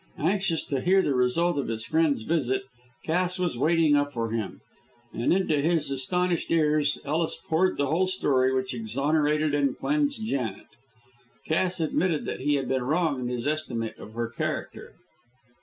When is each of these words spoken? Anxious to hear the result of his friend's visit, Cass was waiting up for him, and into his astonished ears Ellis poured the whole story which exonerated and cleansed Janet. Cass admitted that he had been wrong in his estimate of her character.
Anxious 0.17 0.65
to 0.65 0.81
hear 0.81 1.03
the 1.03 1.13
result 1.13 1.59
of 1.59 1.67
his 1.67 1.85
friend's 1.85 2.23
visit, 2.23 2.63
Cass 3.03 3.37
was 3.37 3.55
waiting 3.55 3.95
up 3.95 4.11
for 4.11 4.31
him, 4.31 4.59
and 5.13 5.31
into 5.31 5.61
his 5.61 5.91
astonished 5.91 6.49
ears 6.49 6.97
Ellis 7.05 7.39
poured 7.47 7.77
the 7.77 7.85
whole 7.85 8.07
story 8.07 8.51
which 8.51 8.73
exonerated 8.73 9.53
and 9.53 9.77
cleansed 9.77 10.25
Janet. 10.25 10.65
Cass 11.45 11.79
admitted 11.79 12.25
that 12.25 12.39
he 12.39 12.55
had 12.55 12.67
been 12.67 12.81
wrong 12.81 13.19
in 13.19 13.27
his 13.27 13.45
estimate 13.45 13.95
of 13.99 14.13
her 14.13 14.29
character. 14.29 14.93